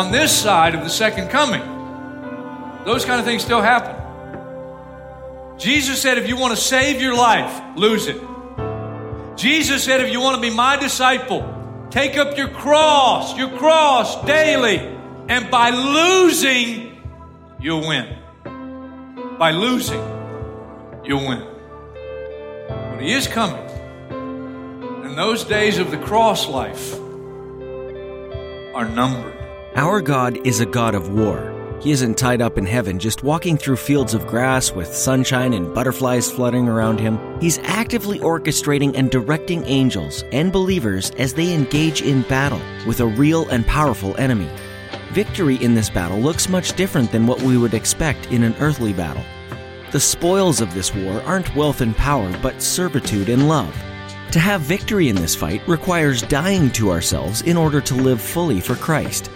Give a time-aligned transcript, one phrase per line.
[0.00, 1.60] On this side of the second coming.
[2.86, 3.96] Those kind of things still happen.
[5.58, 8.18] Jesus said, if you want to save your life, lose it.
[9.36, 11.44] Jesus said, if you want to be my disciple,
[11.90, 14.78] take up your cross, your cross daily,
[15.28, 16.98] and by losing,
[17.60, 18.16] you'll win.
[19.38, 20.00] By losing,
[21.04, 21.46] you'll win.
[22.68, 23.68] But he is coming.
[25.04, 26.94] And those days of the cross life
[28.74, 29.39] are numbered.
[29.76, 31.78] Our God is a God of war.
[31.80, 35.72] He isn't tied up in heaven just walking through fields of grass with sunshine and
[35.72, 37.20] butterflies fluttering around him.
[37.40, 43.06] He's actively orchestrating and directing angels and believers as they engage in battle with a
[43.06, 44.50] real and powerful enemy.
[45.12, 48.92] Victory in this battle looks much different than what we would expect in an earthly
[48.92, 49.24] battle.
[49.92, 53.72] The spoils of this war aren't wealth and power, but servitude and love.
[54.32, 58.60] To have victory in this fight requires dying to ourselves in order to live fully
[58.60, 59.30] for Christ.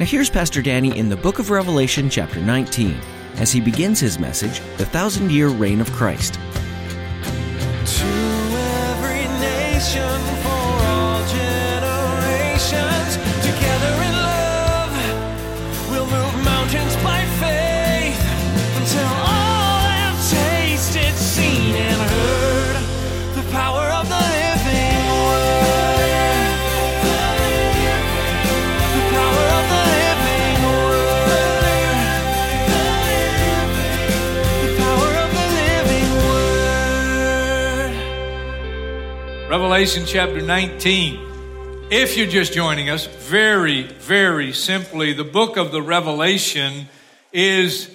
[0.00, 2.98] Now, here's Pastor Danny in the book of Revelation, chapter 19,
[3.36, 6.40] as he begins his message, The Thousand Year Reign of Christ.
[39.50, 41.88] Revelation chapter 19.
[41.90, 46.86] If you're just joining us, very, very simply, the book of the Revelation
[47.32, 47.90] is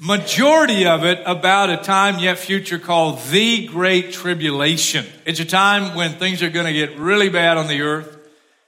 [0.00, 5.06] majority of it about a time yet future called the Great Tribulation.
[5.24, 8.18] It's a time when things are going to get really bad on the earth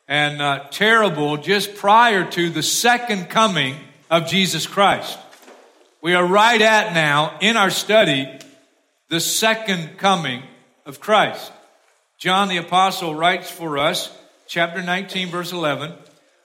[0.07, 3.75] and uh, terrible just prior to the second coming
[4.13, 5.19] of Jesus Christ.
[6.01, 8.29] We are right at now in our study
[9.09, 10.45] the second coming
[10.87, 11.51] of Christ.
[12.19, 14.13] John the Apostle writes for us,
[14.49, 15.95] chapter 19, verse 11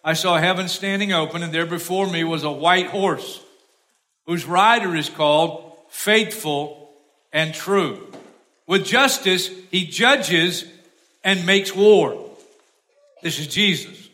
[0.03, 3.41] I saw heaven standing open, and there before me was a white horse,
[4.28, 6.91] whose rider is called Faithful
[7.31, 8.06] and True.
[8.67, 10.66] With justice, he judges
[11.23, 12.29] and makes war.
[13.23, 14.09] This is Jesus.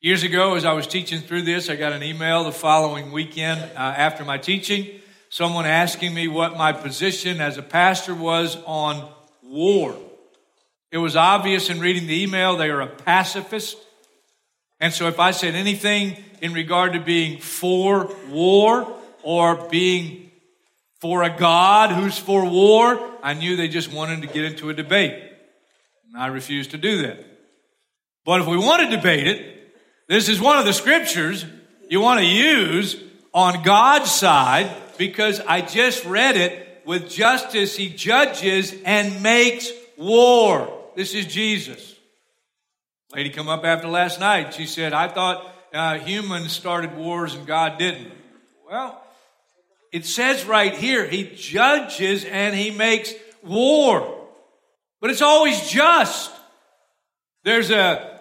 [0.00, 3.60] Years ago, as I was teaching through this, I got an email the following weekend
[3.60, 9.10] uh, after my teaching, someone asking me what my position as a pastor was on
[9.42, 9.96] war.
[10.94, 13.76] It was obvious in reading the email they are a pacifist.
[14.78, 18.86] And so if I said anything in regard to being for war
[19.24, 20.30] or being
[21.00, 24.72] for a God who's for war, I knew they just wanted to get into a
[24.72, 25.20] debate.
[26.06, 27.18] And I refused to do that.
[28.24, 29.74] But if we want to debate it,
[30.06, 31.44] this is one of the scriptures
[31.90, 33.02] you want to use
[33.32, 36.82] on God's side because I just read it.
[36.86, 40.82] With justice, he judges and makes war.
[40.96, 41.94] This is Jesus.
[43.12, 44.54] Lady come up after last night.
[44.54, 48.12] She said, I thought uh, humans started wars and God didn't.
[48.68, 49.00] Well,
[49.92, 53.12] it says right here, he judges and he makes
[53.42, 54.28] war.
[55.00, 56.32] But it's always just.
[57.44, 58.20] There's a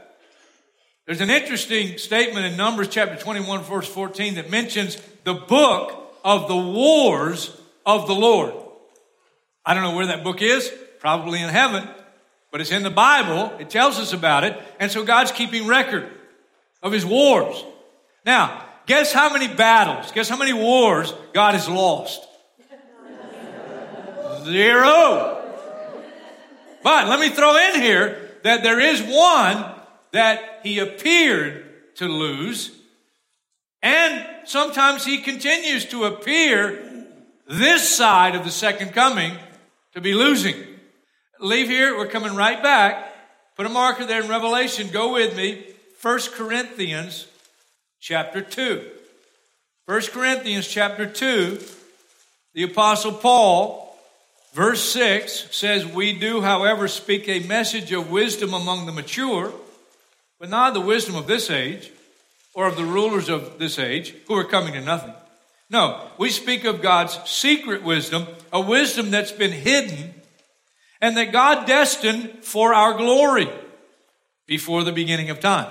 [1.06, 6.48] there's an interesting statement in Numbers chapter 21 verse 14 that mentions the book of
[6.48, 8.54] the wars of the Lord.
[9.66, 11.88] I don't know where that book is, probably in heaven,
[12.54, 13.52] but it's in the Bible.
[13.58, 14.56] It tells us about it.
[14.80, 16.08] And so God's keeping record
[16.84, 17.66] of his wars.
[18.28, 22.24] Now, guess how many battles, guess how many wars God has lost?
[24.44, 25.44] Zero.
[26.84, 29.66] But let me throw in here that there is one
[30.12, 32.72] that he appeared to lose,
[33.82, 37.08] and sometimes he continues to appear
[37.48, 39.38] this side of the second coming
[39.94, 40.73] to be losing.
[41.44, 43.14] Leave here, we're coming right back.
[43.56, 44.90] Put a marker there in Revelation.
[44.92, 45.64] Go with me.
[46.02, 47.28] 1 Corinthians
[48.00, 48.90] chapter 2.
[49.86, 51.62] 1 Corinthians chapter 2,
[52.54, 53.84] the Apostle Paul
[54.54, 59.52] Verse 6 says, We do, however, speak a message of wisdom among the mature,
[60.40, 61.92] but not the wisdom of this age
[62.54, 65.14] or of the rulers of this age who are coming to nothing.
[65.72, 70.14] No, we speak of God's secret wisdom, a wisdom that's been hidden
[71.04, 73.50] and that God destined for our glory
[74.48, 75.68] before the beginning of time.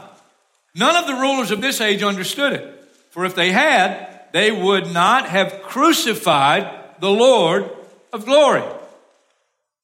[0.75, 4.93] None of the rulers of this age understood it, for if they had, they would
[4.93, 7.71] not have crucified the Lord
[8.13, 8.63] of glory.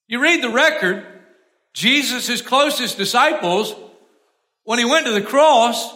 [0.06, 1.06] You read the record,
[1.72, 3.74] Jesus' closest disciples,
[4.64, 5.94] when he went to the cross,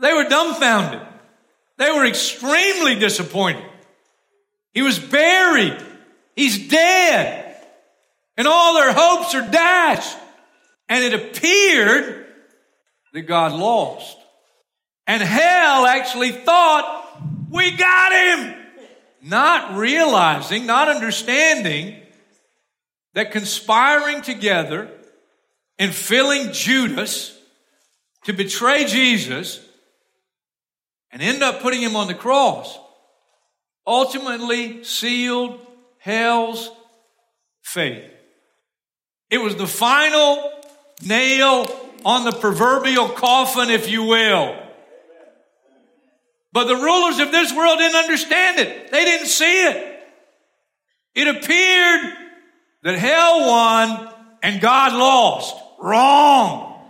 [0.00, 1.00] they were dumbfounded.
[1.76, 3.70] They were extremely disappointed.
[4.74, 5.80] He was buried.
[6.34, 7.45] He's dead.
[8.36, 10.16] And all their hopes are dashed.
[10.88, 12.26] And it appeared
[13.12, 14.16] that God lost.
[15.06, 18.54] And hell actually thought, we got him!
[19.22, 22.00] Not realizing, not understanding
[23.14, 24.90] that conspiring together
[25.78, 27.36] and filling Judas
[28.24, 29.60] to betray Jesus
[31.10, 32.78] and end up putting him on the cross
[33.86, 35.60] ultimately sealed
[35.98, 36.70] hell's
[37.62, 38.10] fate.
[39.30, 40.52] It was the final
[41.02, 41.66] nail
[42.04, 44.56] on the proverbial coffin, if you will.
[46.52, 48.90] But the rulers of this world didn't understand it.
[48.90, 50.02] They didn't see it.
[51.14, 52.16] It appeared
[52.82, 55.56] that hell won and God lost.
[55.78, 56.80] Wrong.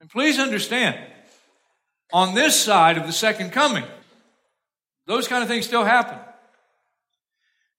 [0.00, 0.98] And please understand,
[2.12, 3.84] on this side of the second coming,
[5.06, 6.18] those kind of things still happen.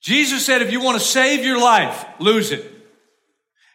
[0.01, 2.66] Jesus said, if you want to save your life, lose it.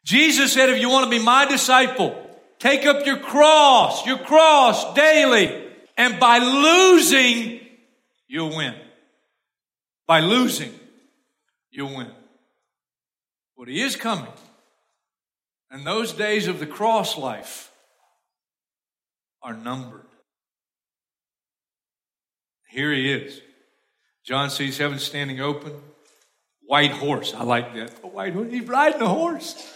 [0.04, 2.14] Jesus said, if you want to be my disciple,
[2.58, 5.62] take up your cross, your cross daily.
[5.96, 7.60] And by losing,
[8.26, 8.74] you'll win.
[10.06, 10.72] By losing,
[11.70, 12.10] you'll win.
[13.56, 14.32] But he is coming.
[15.70, 17.70] And those days of the cross life
[19.42, 20.06] are numbered.
[22.68, 23.40] Here he is.
[24.24, 25.72] John sees heaven standing open.
[26.66, 27.34] White horse.
[27.34, 27.92] I like that.
[28.02, 28.50] A white horse.
[28.50, 29.72] He's riding a horse.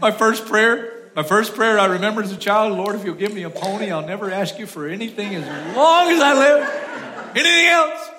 [0.00, 3.32] My first prayer my first prayer I remember as a child, Lord, if you'll give
[3.32, 7.34] me a pony, I'll never ask you for anything as long as I live.
[7.34, 8.10] Anything else?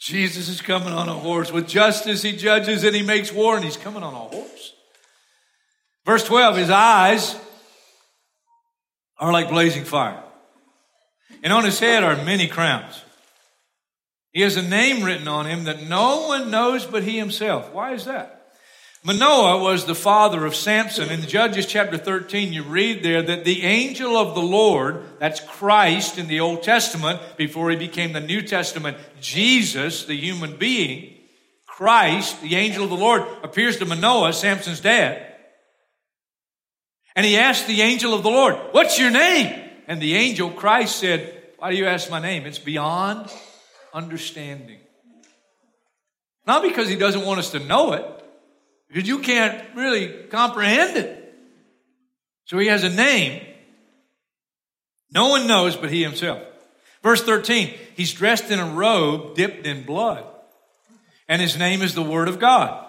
[0.00, 1.52] Jesus is coming on a horse.
[1.52, 4.72] With justice, he judges and he makes war, and he's coming on a horse.
[6.04, 7.36] Verse 12 His eyes
[9.18, 10.22] are like blazing fire,
[11.44, 13.00] and on his head are many crowns.
[14.38, 17.72] He has a name written on him that no one knows but he himself.
[17.72, 18.52] Why is that?
[19.02, 21.10] Manoah was the father of Samson.
[21.10, 26.18] In Judges chapter 13, you read there that the angel of the Lord, that's Christ
[26.18, 31.16] in the Old Testament, before he became the New Testament, Jesus, the human being,
[31.66, 35.34] Christ, the angel of the Lord, appears to Manoah, Samson's dad.
[37.16, 39.68] And he asked the angel of the Lord, What's your name?
[39.88, 42.46] And the angel, Christ, said, Why do you ask my name?
[42.46, 43.32] It's beyond
[43.98, 44.78] understanding.
[46.46, 48.06] Not because he doesn't want us to know it,
[48.88, 51.34] because you can't really comprehend it.
[52.46, 53.42] So he has a name.
[55.12, 56.42] No one knows but he himself.
[57.02, 60.24] Verse 13, he's dressed in a robe dipped in blood,
[61.28, 62.86] and his name is the Word of God.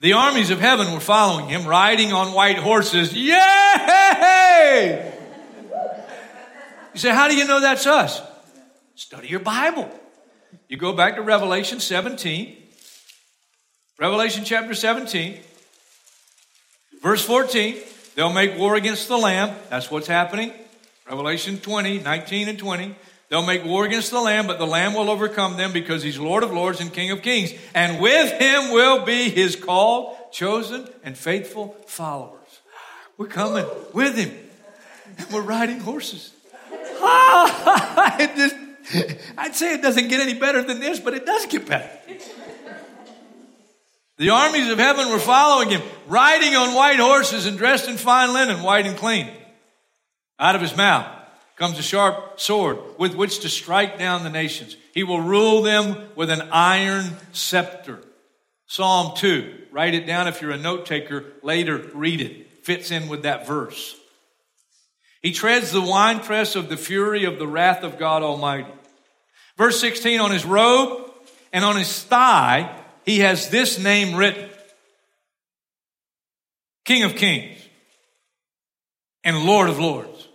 [0.00, 3.12] The armies of heaven were following him, riding on white horses.
[3.12, 5.12] Yay!
[6.94, 8.22] You say, how do you know that's us?
[8.98, 9.88] Study your Bible.
[10.68, 12.56] You go back to Revelation 17,
[13.96, 15.38] Revelation chapter 17,
[17.00, 17.76] verse 14.
[18.16, 19.54] They'll make war against the Lamb.
[19.70, 20.52] That's what's happening.
[21.08, 22.96] Revelation 20, 19 and 20.
[23.28, 26.42] They'll make war against the Lamb, but the Lamb will overcome them because he's Lord
[26.42, 27.52] of lords and King of kings.
[27.76, 32.60] And with him will be his called, chosen, and faithful followers.
[33.16, 34.36] We're coming with him.
[35.18, 36.32] And we're riding horses.
[37.00, 38.56] Ah, it just,
[39.38, 41.90] I'd say it doesn't get any better than this, but it does get better.
[44.16, 48.32] The armies of heaven were following him, riding on white horses and dressed in fine
[48.32, 49.30] linen, white and clean.
[50.40, 51.06] Out of his mouth
[51.54, 54.76] comes a sharp sword with which to strike down the nations.
[54.92, 58.00] He will rule them with an iron scepter.
[58.66, 59.66] Psalm 2.
[59.70, 61.24] Write it down if you're a note taker.
[61.42, 62.64] Later, read it.
[62.64, 63.96] Fits in with that verse.
[65.22, 68.70] He treads the winepress of the fury of the wrath of God Almighty.
[69.58, 71.10] Verse 16 on his robe
[71.52, 72.74] and on his thigh
[73.04, 74.48] he has this name written
[76.84, 77.60] King of Kings
[79.24, 80.28] and Lord of Lords.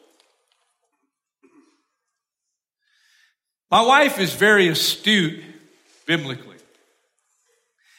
[3.71, 5.41] My wife is very astute
[6.05, 6.57] biblically.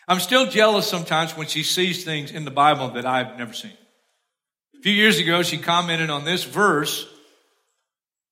[0.07, 3.73] I'm still jealous sometimes when she sees things in the Bible that I've never seen.
[4.79, 7.09] A few years ago, she commented on this verse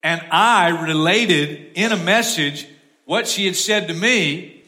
[0.03, 2.67] And I related in a message
[3.05, 4.63] what she had said to me,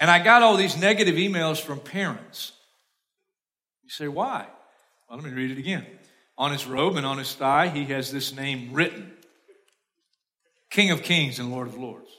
[0.00, 2.52] and I got all these negative emails from parents.
[3.82, 4.46] You say, why?
[5.08, 5.86] Well, let me read it again.
[6.36, 9.12] On his robe and on his thigh, he has this name written
[10.70, 12.10] King of Kings and Lord of Lords.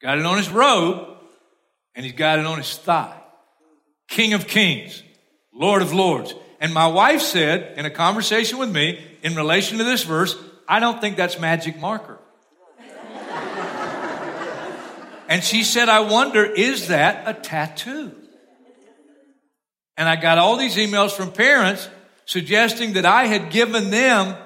[0.00, 1.16] Got it on his robe,
[1.94, 3.18] and he's got it on his thigh.
[4.08, 5.02] King of Kings,
[5.52, 6.34] Lord of Lords.
[6.60, 10.36] And my wife said in a conversation with me in relation to this verse,
[10.68, 12.18] I don't think that's magic marker.
[15.32, 18.12] And she said, I wonder, is that a tattoo?
[19.96, 21.88] And I got all these emails from parents
[22.26, 24.36] suggesting that I had given them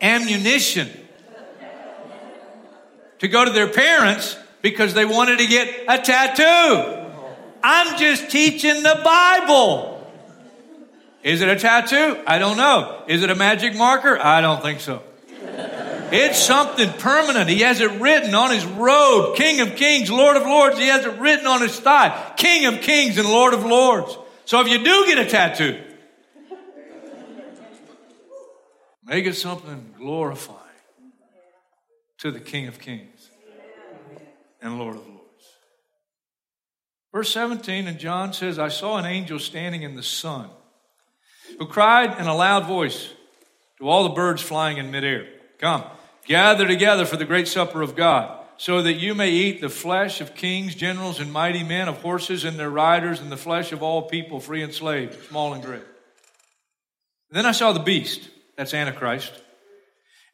[0.00, 0.88] ammunition
[3.18, 7.12] to go to their parents because they wanted to get a tattoo.
[7.62, 10.10] I'm just teaching the Bible.
[11.22, 12.22] Is it a tattoo?
[12.26, 13.04] I don't know.
[13.06, 14.18] Is it a magic marker?
[14.18, 15.02] I don't think so.
[16.16, 17.50] It's something permanent.
[17.50, 20.78] He has it written on his robe, King of Kings, Lord of Lords.
[20.78, 24.16] He has it written on his thigh, King of Kings and Lord of Lords.
[24.44, 25.82] So if you do get a tattoo,
[29.04, 30.60] make it something glorifying
[32.18, 33.28] to the King of Kings
[34.62, 35.20] and Lord of Lords.
[37.12, 40.48] Verse 17, and John says, I saw an angel standing in the sun
[41.58, 43.12] who cried in a loud voice
[43.78, 45.26] to all the birds flying in midair
[45.58, 45.84] Come,
[46.26, 50.20] gather together for the great supper of God, so that you may eat the flesh
[50.20, 53.82] of kings, generals, and mighty men, of horses and their riders, and the flesh of
[53.82, 55.82] all people, free and slave, small and great.
[57.30, 59.32] then I saw the beast, that's Antichrist,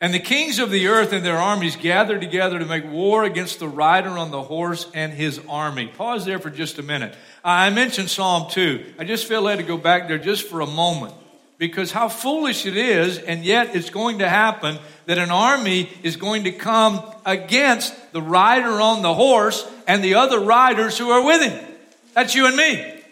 [0.02, 3.58] and the kings of the earth and their armies gathered together to make war against
[3.58, 5.88] the rider on the horse and his army.
[5.88, 7.14] Pause there for just a minute.
[7.44, 8.94] I mentioned Psalm 2.
[8.98, 11.12] I just feel led to go back there just for a moment
[11.58, 14.78] because how foolish it is, and yet it's going to happen
[15.10, 20.14] that an army is going to come against the rider on the horse and the
[20.14, 21.66] other riders who are with him.
[22.14, 23.02] That's you and me.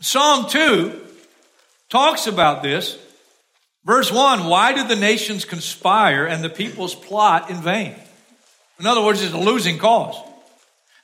[0.00, 1.00] Psalm 2
[1.88, 2.98] talks about this.
[3.86, 7.94] Verse 1 Why do the nations conspire and the peoples plot in vain?
[8.78, 10.14] In other words, it's a losing cause.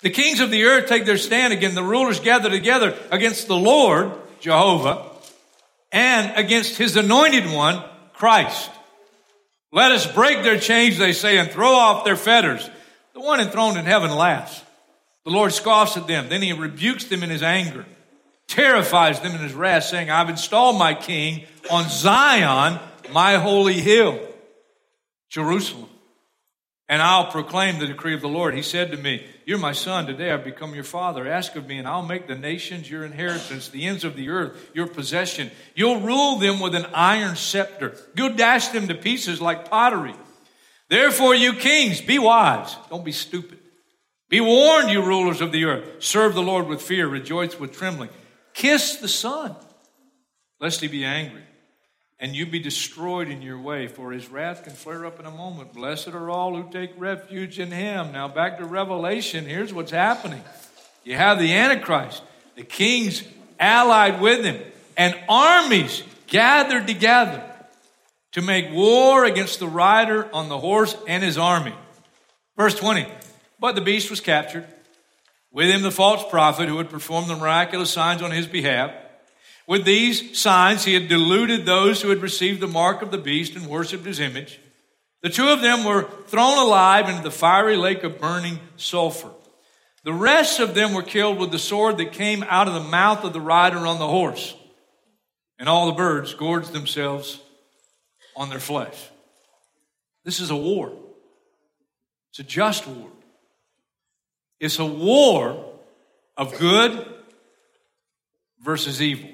[0.02, 1.74] The kings of the earth take their stand again.
[1.74, 5.02] The rulers gather together against the Lord, Jehovah,
[5.90, 7.82] and against his anointed one,
[8.12, 8.68] Christ.
[9.74, 12.70] Let us break their chains, they say, and throw off their fetters.
[13.12, 14.62] The one enthroned in heaven laughs.
[15.24, 16.28] The Lord scoffs at them.
[16.28, 17.84] Then he rebukes them in his anger,
[18.46, 22.78] terrifies them in his wrath, saying, I've installed my king on Zion,
[23.12, 24.20] my holy hill,
[25.28, 25.88] Jerusalem.
[26.88, 28.54] And I'll proclaim the decree of the Lord.
[28.54, 30.06] He said to me, You're my son.
[30.06, 31.26] Today I've become your father.
[31.26, 34.70] Ask of me, and I'll make the nations your inheritance, the ends of the earth
[34.74, 35.50] your possession.
[35.74, 37.96] You'll rule them with an iron scepter.
[38.14, 40.14] You'll dash them to pieces like pottery.
[40.90, 42.76] Therefore, you kings, be wise.
[42.90, 43.58] Don't be stupid.
[44.28, 46.02] Be warned, you rulers of the earth.
[46.02, 47.08] Serve the Lord with fear.
[47.08, 48.10] Rejoice with trembling.
[48.52, 49.56] Kiss the Son,
[50.60, 51.44] lest he be angry
[52.24, 55.30] and you be destroyed in your way, for his wrath can flare up in a
[55.30, 55.74] moment.
[55.74, 58.12] Blessed are all who take refuge in him.
[58.12, 60.42] Now, back to Revelation, here's what's happening.
[61.04, 62.22] You have the Antichrist,
[62.54, 63.24] the kings
[63.60, 64.58] allied with him,
[64.96, 67.44] and armies gathered together
[68.32, 71.74] to make war against the rider on the horse and his army.
[72.56, 73.06] Verse 20
[73.60, 74.64] But the beast was captured,
[75.52, 78.92] with him the false prophet who had performed the miraculous signs on his behalf.
[79.66, 83.56] With these signs, he had deluded those who had received the mark of the beast
[83.56, 84.60] and worshiped his image.
[85.22, 89.30] The two of them were thrown alive into the fiery lake of burning sulfur.
[90.04, 93.24] The rest of them were killed with the sword that came out of the mouth
[93.24, 94.54] of the rider on the horse.
[95.58, 97.40] And all the birds gorged themselves
[98.36, 99.10] on their flesh.
[100.24, 100.92] This is a war.
[102.30, 103.08] It's a just war.
[104.60, 105.72] It's a war
[106.36, 107.06] of good
[108.62, 109.30] versus evil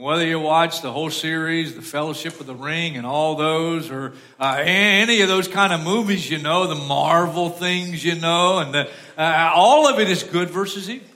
[0.00, 4.14] whether you watch the whole series, The Fellowship of the Ring, and all those, or
[4.38, 8.72] uh, any of those kind of movies, you know, the Marvel things, you know, and
[8.72, 8.88] the,
[9.18, 11.06] uh, all of it is good versus evil.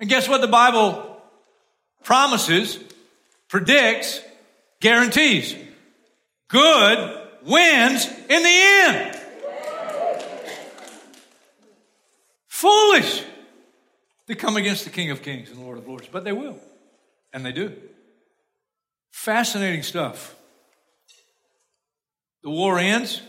[0.00, 1.22] And guess what the Bible
[2.04, 2.78] promises,
[3.48, 4.20] predicts,
[4.80, 5.54] guarantees?
[6.48, 9.20] Good wins in the end.
[12.48, 13.24] Foolish
[14.26, 16.58] to come against the King of Kings and the Lord of Lords, but they will.
[17.34, 17.76] And they do.
[19.12, 20.34] Fascinating stuff.
[22.42, 23.22] The war ends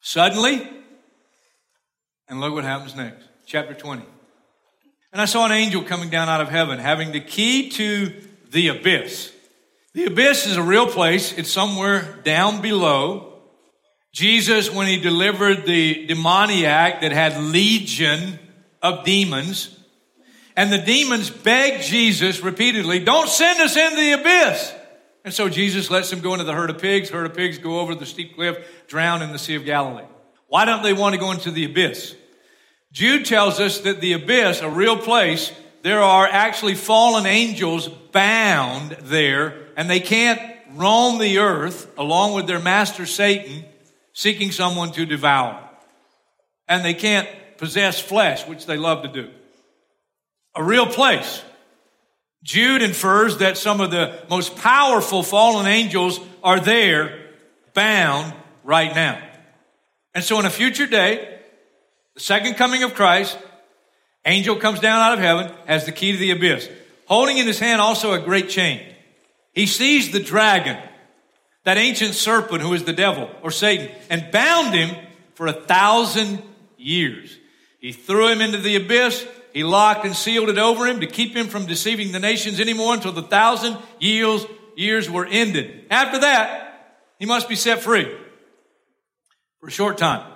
[0.00, 0.68] suddenly,
[2.28, 3.24] and look what happens next.
[3.46, 4.02] Chapter 20.
[5.12, 8.12] And I saw an angel coming down out of heaven, having the key to
[8.50, 9.32] the abyss.
[9.92, 13.42] The abyss is a real place, it's somewhere down below.
[14.12, 18.38] Jesus, when he delivered the demoniac that had legion
[18.82, 19.78] of demons,
[20.56, 24.74] and the demons begged Jesus repeatedly, don't send us into the abyss.
[25.24, 27.08] And so Jesus lets them go into the herd of pigs.
[27.08, 30.04] Herd of pigs go over the steep cliff, drown in the Sea of Galilee.
[30.48, 32.14] Why don't they want to go into the abyss?
[32.92, 35.50] Jude tells us that the abyss, a real place,
[35.82, 40.40] there are actually fallen angels bound there, and they can't
[40.74, 43.64] roam the earth along with their master Satan,
[44.12, 45.58] seeking someone to devour.
[46.68, 49.30] And they can't possess flesh, which they love to do.
[50.54, 51.42] A real place.
[52.42, 57.30] Jude infers that some of the most powerful fallen angels are there,
[57.72, 59.20] bound right now.
[60.14, 61.40] And so in a future day,
[62.14, 63.36] the second coming of Christ,
[64.24, 66.68] angel comes down out of heaven, has the key to the abyss,
[67.06, 68.80] holding in his hand also a great chain.
[69.52, 70.76] He sees the dragon,
[71.64, 74.94] that ancient serpent who is the devil or Satan, and bound him
[75.34, 76.42] for a thousand
[76.76, 77.36] years.
[77.80, 79.26] He threw him into the abyss.
[79.54, 82.92] He locked and sealed it over him to keep him from deceiving the nations anymore
[82.92, 84.44] until the thousand years,
[84.76, 85.86] years were ended.
[85.90, 88.12] After that, he must be set free
[89.60, 90.28] for a short time.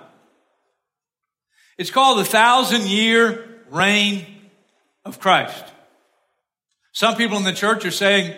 [1.77, 4.25] It's called the thousand year reign
[5.03, 5.65] of Christ.
[6.93, 8.33] Some people in the church are saying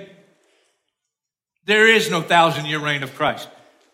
[1.65, 3.47] there is no thousand year reign of Christ.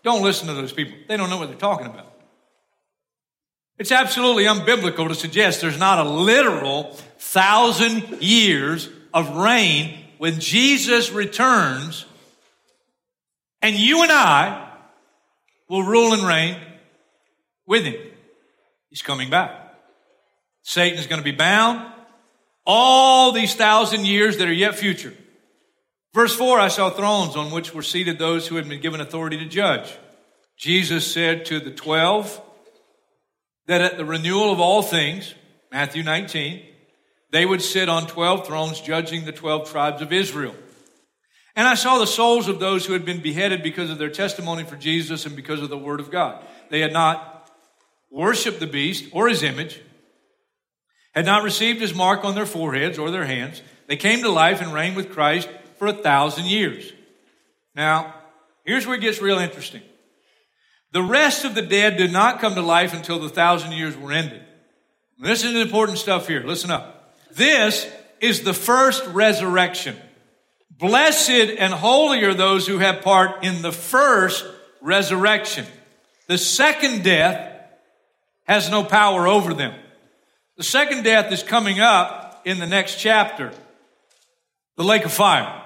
[0.03, 0.97] Don't listen to those people.
[1.09, 2.16] They don't know what they're talking about.
[3.77, 11.11] It's absolutely unbiblical to suggest there's not a literal thousand years of reign when Jesus
[11.11, 12.05] returns
[13.61, 14.71] and you and I
[15.69, 16.57] will rule and reign
[17.65, 17.95] with him.
[18.89, 19.51] He's coming back.
[20.63, 21.93] Satan is going to be bound
[22.65, 25.13] all these thousand years that are yet future.
[26.13, 29.37] Verse 4 I saw thrones on which were seated those who had been given authority
[29.37, 29.95] to judge.
[30.57, 32.41] Jesus said to the twelve
[33.67, 35.33] that at the renewal of all things,
[35.71, 36.63] Matthew 19,
[37.31, 40.55] they would sit on 12 thrones judging the 12 tribes of Israel.
[41.55, 44.63] And I saw the souls of those who had been beheaded because of their testimony
[44.63, 46.45] for Jesus and because of the word of God.
[46.69, 47.51] They had not
[48.11, 49.81] worshiped the beast or his image,
[51.13, 53.61] had not received his mark on their foreheads or their hands.
[53.87, 56.93] They came to life and reigned with Christ for a thousand years.
[57.75, 58.13] Now,
[58.63, 59.81] here's where it gets real interesting.
[60.97, 64.11] The rest of the dead did not come to life until the thousand years were
[64.11, 64.41] ended.
[65.19, 66.41] This is important stuff here.
[66.41, 67.13] Listen up.
[67.31, 67.87] This
[68.19, 69.95] is the first resurrection.
[70.71, 74.43] Blessed and holy are those who have part in the first
[74.81, 75.67] resurrection.
[76.25, 77.61] The second death
[78.47, 79.79] has no power over them.
[80.55, 83.53] The second death is coming up in the next chapter.
[84.77, 85.61] The lake of fire.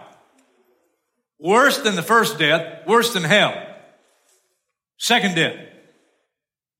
[1.39, 3.70] Worse than the first death, worse than hell.
[5.01, 5.57] Second death.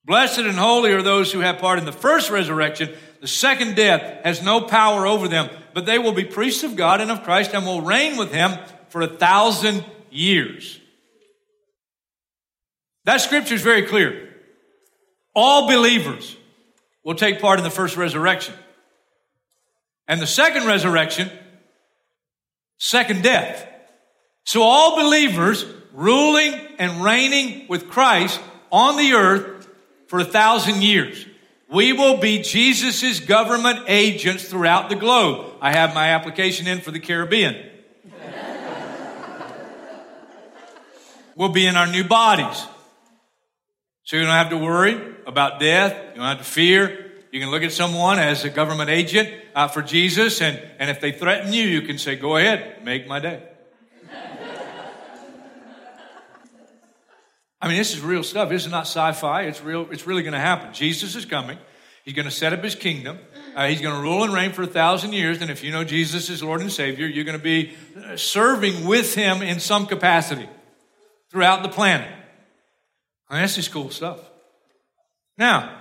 [0.06, 2.94] Blessed and holy are those who have part in the first resurrection.
[3.20, 7.02] The second death has no power over them, but they will be priests of God
[7.02, 10.80] and of Christ and will reign with him for a thousand years.
[13.06, 14.30] That scripture is very clear.
[15.34, 16.38] All believers
[17.04, 18.54] will take part in the first resurrection.
[20.08, 21.32] And the second resurrection,
[22.78, 23.68] second death.
[24.44, 28.40] So all believers ruling and reigning with Christ
[28.72, 29.68] on the earth
[30.08, 31.26] for a thousand years.
[31.70, 35.54] We will be Jesus' government agents throughout the globe.
[35.62, 37.56] I have my application in for the Caribbean.
[41.36, 42.66] we'll be in our new bodies.
[44.04, 45.96] So you don't have to worry about death.
[46.10, 47.12] You don't have to fear.
[47.32, 51.00] You can look at someone as a government agent uh, for Jesus, and, and if
[51.00, 53.42] they threaten you, you can say, Go ahead, make my day.
[57.62, 58.50] I mean, this is real stuff.
[58.50, 59.44] This is not sci-fi.
[59.44, 59.88] It's real.
[59.92, 60.74] It's really going to happen.
[60.74, 61.58] Jesus is coming.
[62.04, 63.20] He's going to set up his kingdom.
[63.56, 65.42] Uh, he's going to rule and reign for a thousand years.
[65.42, 68.88] And if you know Jesus is Lord and Savior, you're going to be uh, serving
[68.88, 70.50] with him in some capacity
[71.30, 72.12] throughout the planet.
[73.32, 74.20] Mean, this is cool stuff.
[75.38, 75.80] Now,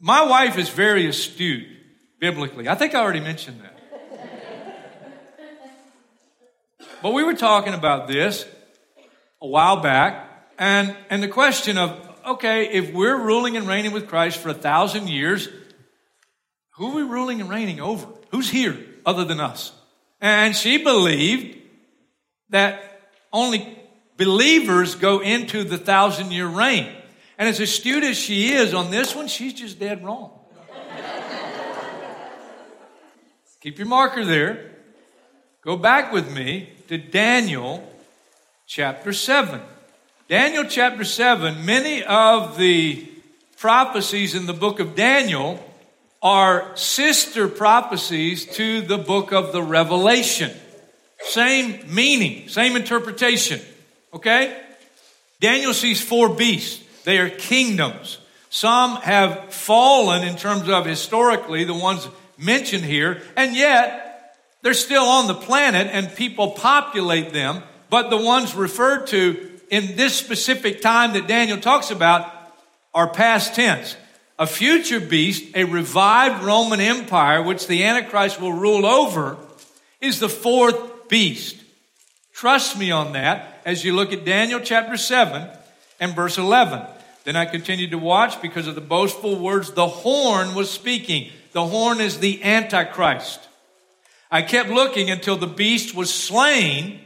[0.00, 1.66] my wife is very astute
[2.18, 2.68] biblically.
[2.68, 3.72] I think I already mentioned that.
[7.02, 8.46] but we were talking about this
[9.42, 10.25] a while back.
[10.58, 14.54] And, and the question of, okay, if we're ruling and reigning with Christ for a
[14.54, 15.48] thousand years,
[16.76, 18.06] who are we ruling and reigning over?
[18.30, 19.72] Who's here other than us?
[20.20, 21.58] And she believed
[22.50, 22.82] that
[23.32, 23.78] only
[24.16, 26.90] believers go into the thousand year reign.
[27.38, 30.30] And as astute as she is on this one, she's just dead wrong.
[33.60, 34.70] Keep your marker there.
[35.62, 37.92] Go back with me to Daniel
[38.66, 39.60] chapter 7.
[40.28, 43.06] Daniel chapter 7, many of the
[43.58, 45.64] prophecies in the book of Daniel
[46.20, 50.50] are sister prophecies to the book of the Revelation.
[51.20, 53.60] Same meaning, same interpretation.
[54.12, 54.60] Okay?
[55.38, 56.84] Daniel sees four beasts.
[57.04, 58.18] They are kingdoms.
[58.50, 65.04] Some have fallen in terms of historically, the ones mentioned here, and yet they're still
[65.04, 67.62] on the planet and people populate them.
[67.88, 72.32] But the ones referred to in this specific time that Daniel talks about
[72.94, 73.96] are past tense.
[74.38, 79.36] A future beast, a revived Roman Empire, which the Antichrist will rule over,
[80.00, 81.56] is the fourth beast.
[82.32, 85.48] Trust me on that as you look at Daniel chapter 7
[86.00, 86.82] and verse 11.
[87.24, 91.30] Then I continued to watch because of the boastful words the horn was speaking.
[91.52, 93.40] The horn is the Antichrist.
[94.30, 97.00] I kept looking until the beast was slain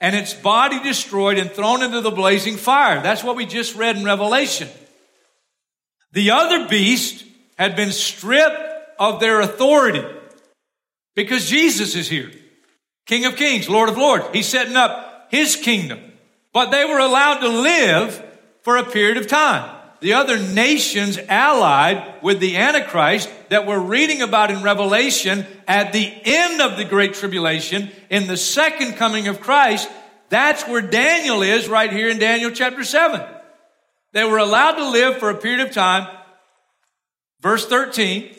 [0.00, 3.02] and its body destroyed and thrown into the blazing fire.
[3.02, 4.68] That's what we just read in Revelation.
[6.12, 7.24] The other beast
[7.56, 8.62] had been stripped
[8.98, 10.04] of their authority
[11.14, 12.30] because Jesus is here.
[13.06, 14.26] King of kings, Lord of lords.
[14.32, 16.00] He's setting up his kingdom.
[16.52, 18.24] But they were allowed to live
[18.62, 19.77] for a period of time.
[20.00, 26.12] The other nations allied with the Antichrist that we're reading about in Revelation at the
[26.24, 29.88] end of the Great Tribulation, in the second coming of Christ,
[30.28, 33.20] that's where Daniel is right here in Daniel chapter 7.
[34.12, 36.06] They were allowed to live for a period of time.
[37.40, 38.34] Verse 13,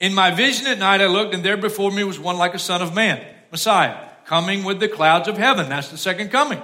[0.00, 2.58] in my vision at night I looked and there before me was one like a
[2.58, 5.68] son of man, Messiah, coming with the clouds of heaven.
[5.68, 6.60] That's the second coming.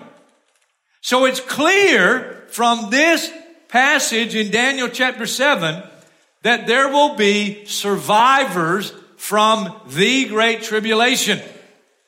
[1.00, 3.30] So it's clear from this
[3.74, 5.82] passage in Daniel chapter 7
[6.42, 11.40] that there will be survivors from the great tribulation.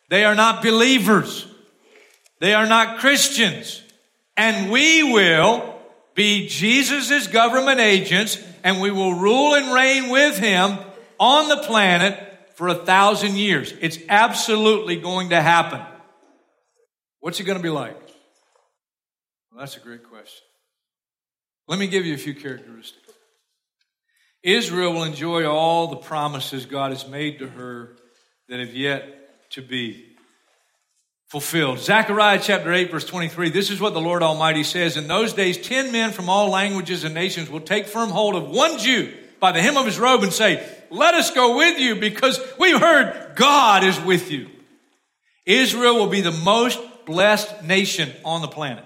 [0.09, 1.45] They are not believers.
[2.39, 3.83] They are not Christians.
[4.37, 5.77] And we will
[6.15, 10.79] be Jesus' government agents and we will rule and reign with him
[11.19, 12.17] on the planet
[12.55, 13.75] for a thousand years.
[13.81, 15.81] It's absolutely going to happen.
[17.19, 18.01] What's it going to be like?
[19.51, 20.47] Well, that's a great question.
[21.69, 23.13] Let me give you a few characteristics.
[24.43, 27.97] Israel will enjoy all the promises God has made to her
[28.49, 30.17] that have yet to be
[31.27, 31.81] fulfilled.
[31.81, 34.97] Zechariah chapter 8 verse 23, this is what the Lord Almighty says.
[34.97, 38.49] In those days, ten men from all languages and nations will take firm hold of
[38.49, 41.97] one Jew by the hem of his robe and say, let us go with you
[41.97, 44.49] because we've heard God is with you.
[45.45, 48.85] Israel will be the most blessed nation on the planet.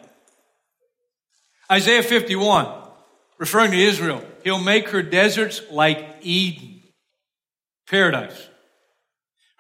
[1.71, 2.67] Isaiah 51,
[3.39, 6.83] referring to Israel, he'll make her deserts like Eden,
[7.89, 8.49] paradise.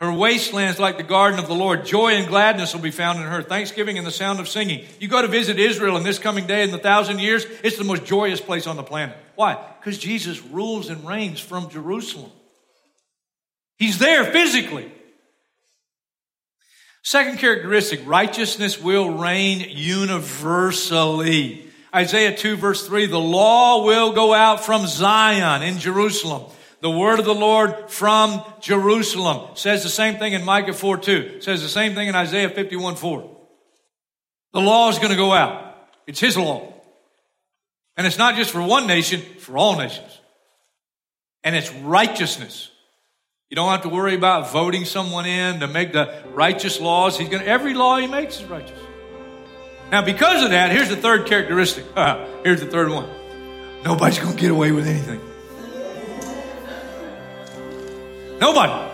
[0.01, 1.85] Her wastelands like the garden of the Lord.
[1.85, 3.42] Joy and gladness will be found in her.
[3.42, 4.87] Thanksgiving and the sound of singing.
[4.99, 7.85] You go to visit Israel in this coming day in the thousand years, it's the
[7.85, 9.16] most joyous place on the planet.
[9.35, 9.62] Why?
[9.79, 12.33] Because Jesus rules and reigns from Jerusalem.
[13.77, 14.90] He's there physically.
[17.03, 20.31] Second characteristic, righteousness will reign universally.
[21.94, 26.50] Isaiah 2 verse 3, the law will go out from Zion in Jerusalem.
[26.81, 29.55] The word of the Lord from Jerusalem.
[29.55, 31.40] Says the same thing in Micah 4 2.
[31.40, 33.37] Says the same thing in Isaiah 51 4.
[34.53, 35.76] The law is going to go out.
[36.07, 36.72] It's His law.
[37.96, 40.20] And it's not just for one nation, for all nations.
[41.44, 42.70] And it's righteousness.
[43.50, 47.18] You don't have to worry about voting someone in to make the righteous laws.
[47.18, 48.79] He's going to, every law he makes is righteous.
[49.90, 51.85] Now, because of that, here's the third characteristic.
[52.44, 53.09] here's the third one.
[53.85, 55.20] Nobody's going to get away with anything.
[58.38, 58.89] Nobody.